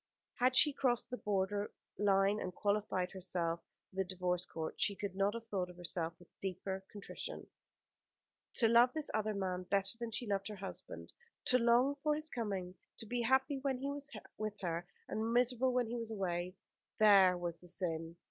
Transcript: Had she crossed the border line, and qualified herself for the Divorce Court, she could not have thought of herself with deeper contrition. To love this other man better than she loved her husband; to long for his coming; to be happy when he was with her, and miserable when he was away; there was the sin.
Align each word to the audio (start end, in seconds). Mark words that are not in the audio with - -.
Had 0.33 0.55
she 0.57 0.73
crossed 0.73 1.11
the 1.11 1.17
border 1.17 1.69
line, 1.99 2.39
and 2.39 2.55
qualified 2.55 3.11
herself 3.11 3.59
for 3.91 3.97
the 3.97 4.03
Divorce 4.03 4.47
Court, 4.47 4.81
she 4.81 4.95
could 4.95 5.15
not 5.15 5.35
have 5.35 5.45
thought 5.49 5.69
of 5.69 5.77
herself 5.77 6.13
with 6.17 6.27
deeper 6.39 6.83
contrition. 6.91 7.45
To 8.55 8.67
love 8.67 8.93
this 8.95 9.11
other 9.13 9.35
man 9.35 9.61
better 9.61 9.95
than 9.99 10.09
she 10.09 10.25
loved 10.25 10.47
her 10.47 10.55
husband; 10.55 11.13
to 11.45 11.59
long 11.59 11.97
for 12.01 12.15
his 12.15 12.31
coming; 12.31 12.73
to 12.97 13.05
be 13.05 13.21
happy 13.21 13.59
when 13.59 13.77
he 13.77 13.91
was 13.91 14.11
with 14.39 14.59
her, 14.61 14.87
and 15.07 15.31
miserable 15.33 15.71
when 15.71 15.85
he 15.85 15.97
was 15.97 16.09
away; 16.09 16.55
there 16.97 17.37
was 17.37 17.59
the 17.59 17.67
sin. 17.67 18.15